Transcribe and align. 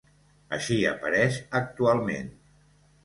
Així 0.57 0.77
apareix 0.93 1.37
actualment. 1.63 2.33